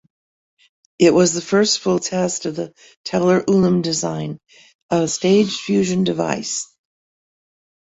It 0.97 1.13
was 1.13 1.33
the 1.35 1.43
first 1.43 1.77
full 1.77 1.99
test 1.99 2.47
of 2.47 2.55
the 2.55 2.73
Teller-Ulam 3.05 3.83
design, 3.83 4.39
a 4.89 5.07
staged 5.07 5.59
fusion 5.59 6.03
device. 6.05 6.75